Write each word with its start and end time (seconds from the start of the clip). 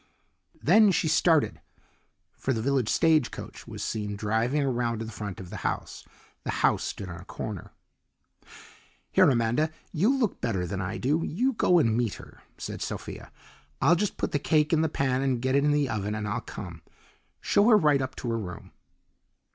Then 0.59 0.89
she 0.91 1.07
started, 1.07 1.61
for 2.35 2.53
the 2.53 2.61
village 2.63 2.89
stagecoach 2.89 3.67
was 3.67 3.83
seen 3.83 4.15
driving 4.15 4.63
around 4.63 4.97
to 4.97 5.05
the 5.05 5.11
front 5.11 5.39
of 5.39 5.51
the 5.51 5.57
house. 5.57 6.03
The 6.43 6.49
house 6.65 6.83
stood 6.83 7.07
on 7.07 7.21
a 7.21 7.25
corner. 7.25 7.71
"Here, 9.11 9.29
Amanda, 9.29 9.69
you 9.91 10.17
look 10.17 10.41
better 10.41 10.65
than 10.65 10.81
I 10.81 10.97
do; 10.97 11.21
you 11.23 11.53
go 11.53 11.77
and 11.77 11.95
meet 11.95 12.15
her," 12.15 12.41
said 12.57 12.81
Sophia. 12.81 13.31
"I'll 13.79 13.95
just 13.95 14.17
put 14.17 14.31
the 14.31 14.39
cake 14.39 14.73
in 14.73 14.81
the 14.81 14.89
pan 14.89 15.21
and 15.21 15.39
get 15.39 15.53
it 15.53 15.63
in 15.63 15.69
the 15.71 15.87
oven 15.89 16.15
and 16.15 16.27
I'll 16.27 16.41
come. 16.41 16.81
Show 17.39 17.69
her 17.69 17.77
right 17.77 18.01
up 18.01 18.15
to 18.15 18.29
her 18.31 18.39
room." 18.39 18.71